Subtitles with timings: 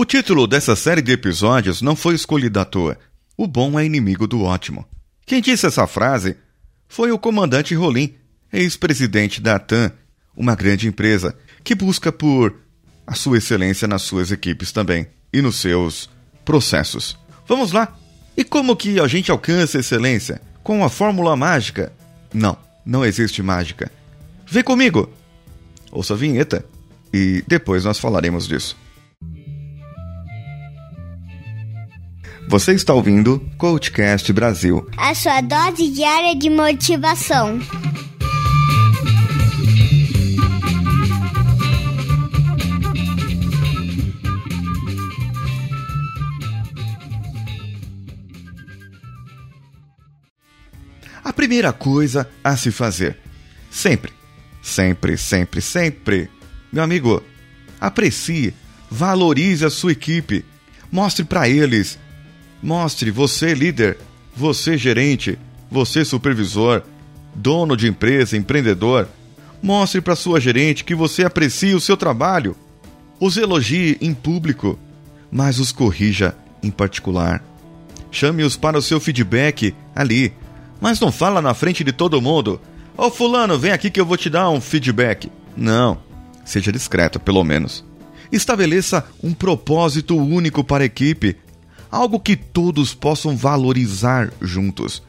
[0.00, 2.96] O título dessa série de episódios não foi escolhido à toa.
[3.36, 4.86] O bom é inimigo do ótimo.
[5.26, 6.36] Quem disse essa frase
[6.86, 8.14] foi o comandante Rolim,
[8.52, 9.90] ex-presidente da TAM,
[10.36, 12.54] uma grande empresa que busca por
[13.04, 16.08] a sua excelência nas suas equipes também e nos seus
[16.44, 17.18] processos.
[17.48, 17.92] Vamos lá?
[18.36, 20.40] E como que a gente alcança excelência?
[20.62, 21.92] Com a fórmula mágica?
[22.32, 22.56] Não,
[22.86, 23.90] não existe mágica.
[24.46, 25.12] Vem comigo!
[25.90, 26.64] Ouça a vinheta
[27.12, 28.76] e depois nós falaremos disso.
[32.50, 34.88] Você está ouvindo Coachcast Brasil.
[34.96, 37.60] A sua dose diária de motivação.
[51.22, 53.18] A primeira coisa a se fazer.
[53.70, 54.10] Sempre,
[54.62, 56.30] sempre, sempre, sempre.
[56.72, 57.22] Meu amigo,
[57.78, 58.54] aprecie,
[58.90, 60.46] valorize a sua equipe.
[60.90, 61.98] Mostre para eles.
[62.62, 63.98] Mostre você, líder,
[64.34, 65.38] você, gerente,
[65.70, 66.82] você, supervisor,
[67.34, 69.08] dono de empresa, empreendedor.
[69.62, 72.56] Mostre para sua gerente que você aprecia o seu trabalho.
[73.20, 74.78] Os elogie em público,
[75.30, 77.42] mas os corrija em particular.
[78.10, 80.32] Chame-os para o seu feedback ali,
[80.80, 82.60] mas não fala na frente de todo mundo.
[82.96, 85.30] Ô oh, fulano, vem aqui que eu vou te dar um feedback.
[85.56, 85.98] Não.
[86.44, 87.84] Seja discreto, pelo menos.
[88.32, 91.36] Estabeleça um propósito único para a equipe,
[91.90, 95.02] algo que todos possam valorizar juntos.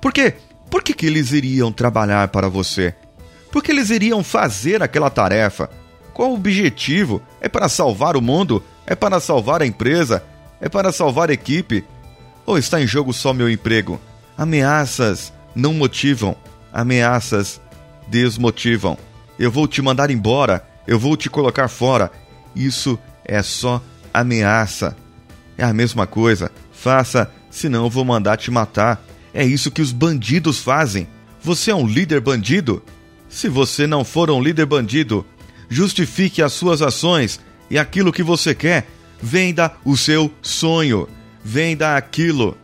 [0.00, 0.34] Por quê?
[0.70, 2.94] Por que, que eles iriam trabalhar para você?
[3.50, 5.70] Por que eles iriam fazer aquela tarefa?
[6.12, 7.22] Qual o objetivo?
[7.40, 8.62] É para salvar o mundo?
[8.86, 10.24] É para salvar a empresa?
[10.60, 11.84] É para salvar a equipe?
[12.46, 14.00] Ou está em jogo só meu emprego?
[14.36, 16.36] Ameaças não motivam,
[16.72, 17.60] ameaças
[18.08, 18.98] desmotivam.
[19.38, 22.10] Eu vou te mandar embora, eu vou te colocar fora.
[22.54, 23.82] Isso é só
[24.12, 24.96] ameaça.
[25.56, 26.50] É a mesma coisa.
[26.72, 29.04] Faça, senão eu vou mandar te matar.
[29.32, 31.08] É isso que os bandidos fazem.
[31.42, 32.82] Você é um líder bandido?
[33.28, 35.26] Se você não for um líder bandido,
[35.68, 38.86] justifique as suas ações e aquilo que você quer.
[39.20, 41.08] Venda o seu sonho.
[41.42, 42.56] Venda aquilo.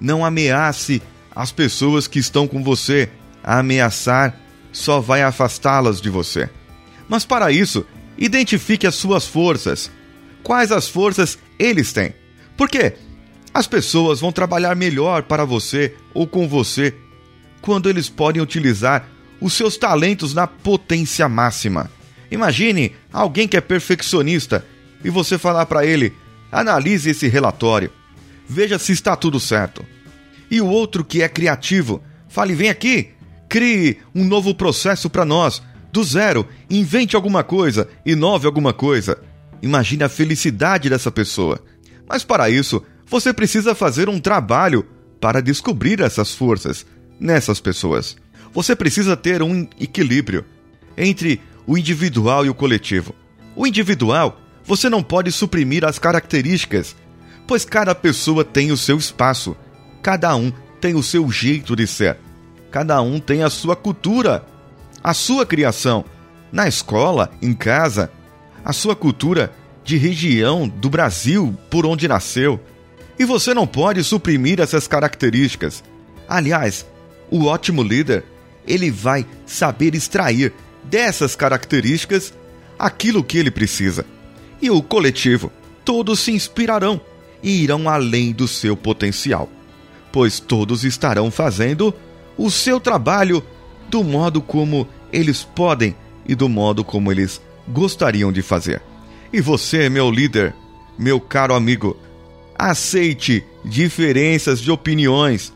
[0.00, 1.02] Não ameace
[1.34, 3.08] as pessoas que estão com você.
[3.42, 4.38] Ameaçar
[4.72, 6.48] só vai afastá-las de você.
[7.08, 7.84] Mas para isso,
[8.16, 9.90] identifique as suas forças.
[10.42, 12.14] Quais as forças eles têm?
[12.60, 12.92] Porque
[13.54, 16.94] as pessoas vão trabalhar melhor para você ou com você
[17.62, 19.08] quando eles podem utilizar
[19.40, 21.90] os seus talentos na potência máxima.
[22.30, 24.62] Imagine alguém que é perfeccionista
[25.02, 26.12] e você falar para ele:
[26.52, 27.90] analise esse relatório
[28.46, 29.82] veja se está tudo certo.
[30.50, 33.08] E o outro que é criativo, fale: vem aqui,
[33.48, 39.18] crie um novo processo para nós, do zero, invente alguma coisa, inove alguma coisa.
[39.62, 41.58] Imagine a felicidade dessa pessoa.
[42.10, 44.84] Mas para isso, você precisa fazer um trabalho
[45.20, 46.84] para descobrir essas forças
[47.18, 48.16] nessas pessoas.
[48.52, 50.44] Você precisa ter um equilíbrio
[50.96, 53.14] entre o individual e o coletivo.
[53.54, 56.96] O individual, você não pode suprimir as características
[57.50, 59.56] pois cada pessoa tem o seu espaço,
[60.00, 62.16] cada um tem o seu jeito de ser,
[62.70, 64.46] cada um tem a sua cultura,
[65.02, 66.04] a sua criação,
[66.52, 68.08] na escola, em casa,
[68.64, 69.52] a sua cultura
[69.90, 72.60] de região do Brasil por onde nasceu.
[73.18, 75.82] E você não pode suprimir essas características.
[76.28, 76.86] Aliás,
[77.28, 78.24] o ótimo líder,
[78.68, 80.52] ele vai saber extrair
[80.84, 82.32] dessas características
[82.78, 84.06] aquilo que ele precisa.
[84.62, 85.50] E o coletivo,
[85.84, 87.00] todos se inspirarão
[87.42, 89.48] e irão além do seu potencial,
[90.12, 91.92] pois todos estarão fazendo
[92.38, 93.42] o seu trabalho
[93.88, 98.80] do modo como eles podem e do modo como eles gostariam de fazer.
[99.32, 100.52] E você, meu líder,
[100.98, 101.96] meu caro amigo,
[102.58, 105.52] aceite diferenças de opiniões.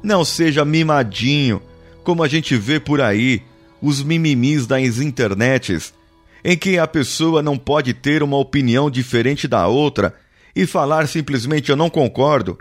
[0.00, 1.60] Não seja mimadinho,
[2.04, 3.42] como a gente vê por aí,
[3.82, 5.92] os mimimis das internets,
[6.44, 10.14] em que a pessoa não pode ter uma opinião diferente da outra
[10.54, 12.56] e falar simplesmente eu não concordo.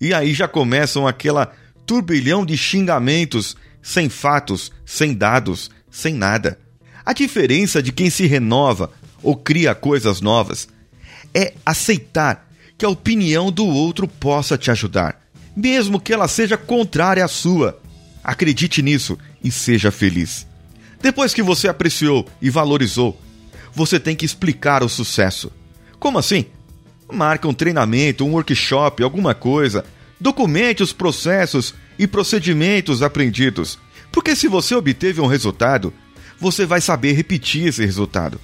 [0.00, 1.52] E aí já começam aquela
[1.86, 6.58] turbilhão de xingamentos sem fatos, sem dados, sem nada.
[7.04, 8.90] A diferença de quem se renova
[9.22, 10.68] ou cria coisas novas
[11.34, 15.20] é aceitar que a opinião do outro possa te ajudar,
[15.56, 17.80] mesmo que ela seja contrária à sua.
[18.24, 20.46] Acredite nisso e seja feliz.
[21.00, 23.20] Depois que você apreciou e valorizou,
[23.74, 25.50] você tem que explicar o sucesso.
[25.98, 26.46] Como assim?
[27.12, 29.84] Marque um treinamento, um workshop, alguma coisa.
[30.20, 33.78] Documente os processos e procedimentos aprendidos.
[34.12, 35.92] Porque se você obteve um resultado,
[36.38, 38.40] você vai saber repetir esse resultado.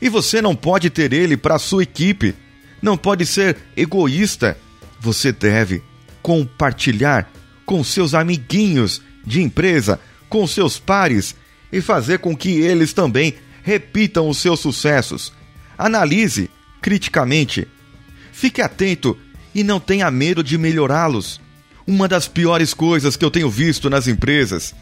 [0.00, 2.34] E você não pode ter ele para sua equipe.
[2.80, 4.56] não pode ser egoísta.
[5.00, 5.82] Você deve
[6.22, 7.30] compartilhar
[7.66, 11.34] com seus amiguinhos de empresa, com seus pares
[11.70, 15.32] e fazer com que eles também repitam os seus sucessos.
[15.76, 16.50] Analise
[16.80, 17.68] criticamente.
[18.32, 19.16] Fique atento
[19.54, 21.40] e não tenha medo de melhorá-los.
[21.86, 24.74] Uma das piores coisas que eu tenho visto nas empresas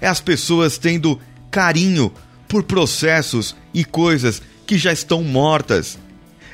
[0.00, 1.18] é as pessoas tendo
[1.50, 2.12] carinho
[2.50, 5.96] por processos e coisas que já estão mortas.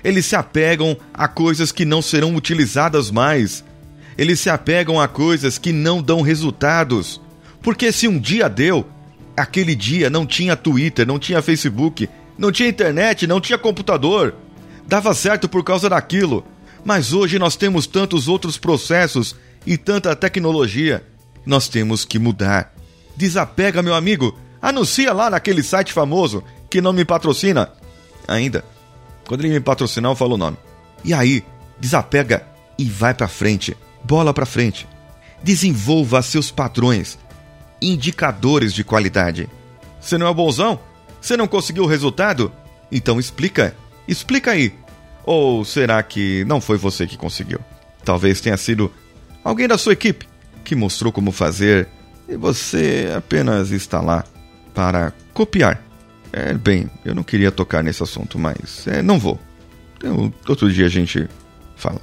[0.04, 3.64] Eles se apegam a coisas que não serão utilizadas mais.
[4.16, 7.18] Eles se apegam a coisas que não dão resultados.
[7.62, 8.86] Porque se um dia deu,
[9.34, 14.34] aquele dia não tinha Twitter, não tinha Facebook, não tinha internet, não tinha computador.
[14.86, 16.44] Dava certo por causa daquilo.
[16.84, 19.34] Mas hoje nós temos tantos outros processos
[19.66, 21.02] e tanta tecnologia.
[21.44, 22.74] Nós temos que mudar.
[23.16, 24.38] Desapega, meu amigo.
[24.66, 27.70] Anuncia lá naquele site famoso que não me patrocina
[28.26, 28.64] ainda.
[29.24, 30.56] Quando ele me patrocinar, eu falo o nome.
[31.04, 31.44] E aí,
[31.78, 32.44] desapega
[32.76, 33.76] e vai para frente.
[34.02, 34.88] Bola para frente.
[35.40, 37.16] Desenvolva seus padrões,
[37.80, 39.48] indicadores de qualidade.
[40.00, 40.80] Você não é bonzão?
[41.20, 42.50] Você não conseguiu o resultado?
[42.90, 43.72] Então explica.
[44.08, 44.74] Explica aí.
[45.24, 47.60] Ou será que não foi você que conseguiu?
[48.04, 48.92] Talvez tenha sido
[49.44, 50.28] alguém da sua equipe
[50.64, 51.86] que mostrou como fazer
[52.28, 54.24] e você apenas está lá
[54.76, 55.82] para copiar.
[56.30, 59.40] É, bem, eu não queria tocar nesse assunto, mas é, não vou.
[59.96, 61.26] Então, outro dia a gente
[61.74, 61.98] fala.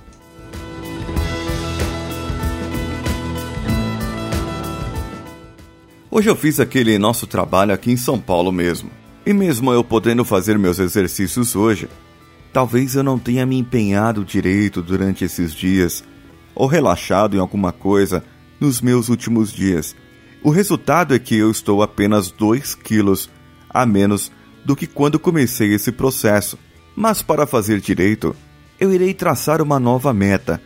[6.09, 8.89] Hoje eu fiz aquele nosso trabalho aqui em São Paulo mesmo.
[9.23, 11.87] E mesmo eu podendo fazer meus exercícios hoje,
[12.51, 16.03] talvez eu não tenha me empenhado direito durante esses dias,
[16.55, 18.23] ou relaxado em alguma coisa
[18.59, 19.95] nos meus últimos dias.
[20.43, 23.29] O resultado é que eu estou apenas 2 quilos
[23.69, 24.29] a menos
[24.65, 26.59] do que quando comecei esse processo.
[26.93, 28.35] Mas para fazer direito,
[28.77, 30.61] eu irei traçar uma nova meta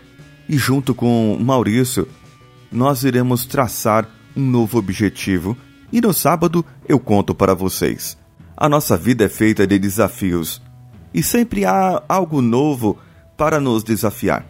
[0.49, 2.07] e, junto com Maurício,
[2.71, 5.55] nós iremos traçar um novo objetivo
[5.93, 8.17] e no sábado eu conto para vocês.
[8.57, 10.59] A nossa vida é feita de desafios
[11.13, 12.97] e sempre há algo novo
[13.37, 14.43] para nos desafiar.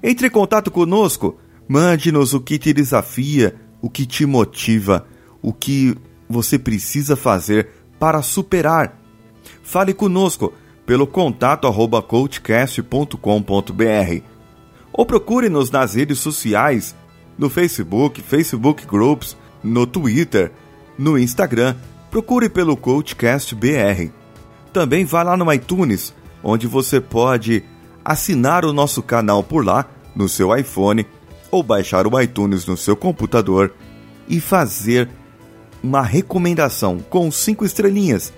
[0.00, 1.36] Entre em contato conosco,
[1.68, 5.06] mande-nos o que te desafia o que te motiva,
[5.42, 5.96] o que
[6.28, 8.98] você precisa fazer para superar.
[9.62, 10.52] Fale conosco
[10.84, 14.22] pelo contato arroba coachcast.com.br
[14.92, 16.94] ou procure-nos nas redes sociais,
[17.38, 20.52] no Facebook, Facebook Groups, no Twitter,
[20.98, 21.76] no Instagram.
[22.10, 24.10] Procure pelo Coachcast BR.
[24.72, 27.62] Também vá lá no iTunes, onde você pode
[28.04, 29.86] assinar o nosso canal por lá
[30.16, 31.06] no seu iPhone
[31.50, 33.72] ou baixar o iTunes no seu computador
[34.28, 35.08] e fazer
[35.82, 38.32] uma recomendação com cinco estrelinhas.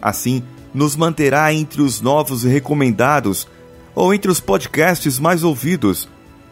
[0.00, 0.42] Assim,
[0.72, 3.48] nos manterá entre os novos recomendados
[3.94, 6.08] ou entre os podcasts mais ouvidos.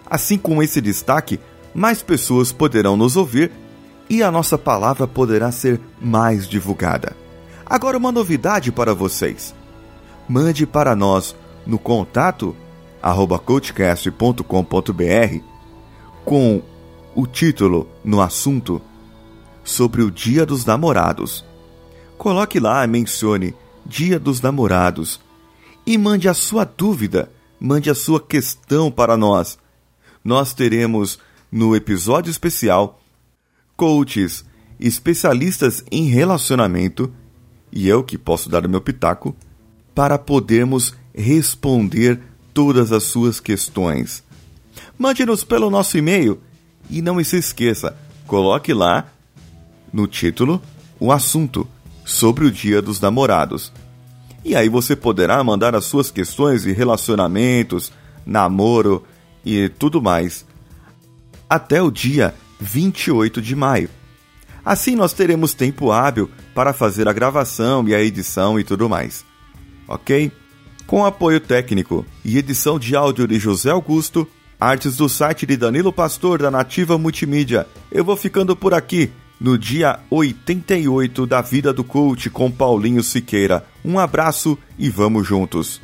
[0.09, 1.41] Assim, com esse destaque,
[1.75, 3.51] mais pessoas poderão nos ouvir
[4.09, 7.17] e a nossa palavra poderá ser mais divulgada.
[7.65, 9.55] Agora, uma novidade para vocês:
[10.29, 11.35] mande para nós
[11.67, 12.55] no contato
[13.45, 15.52] coachcast.com.br
[16.25, 16.63] com
[17.15, 18.81] o título no assunto
[19.65, 21.45] sobre o Dia dos Namorados.
[22.17, 23.55] Coloque lá, mencione
[23.85, 25.21] Dia dos Namorados
[25.87, 27.31] e mande a sua dúvida,
[27.61, 29.59] mande a sua questão para nós.
[30.25, 31.19] Nós teremos
[31.51, 33.01] no episódio especial
[33.77, 34.45] coaches,
[34.79, 37.13] especialistas em relacionamento
[37.73, 39.35] e eu que posso dar o meu pitaco
[39.95, 42.21] para podermos responder
[42.55, 44.23] todas as suas questões.
[44.99, 46.41] Mande-nos pelo nosso e-mail
[46.91, 49.07] e não se esqueça, coloque lá
[49.93, 50.61] no título
[50.99, 51.67] o assunto
[52.05, 53.73] sobre o Dia dos Namorados.
[54.45, 57.93] E aí você poderá mandar as suas questões de relacionamentos,
[58.27, 59.05] namoro
[59.45, 60.45] e tudo mais
[61.53, 63.91] até o dia 28 de maio.
[64.65, 69.23] Assim nós teremos tempo hábil para fazer a gravação e a edição e tudo mais.
[69.87, 70.33] Ok?
[70.87, 74.27] Com apoio técnico e edição de áudio de José Augusto,
[74.63, 77.67] artes do site de Danilo Pastor da Nativa Multimídia.
[77.91, 83.67] Eu vou ficando por aqui no dia 88 da vida do coach com Paulinho Siqueira.
[83.85, 85.81] Um abraço e vamos juntos.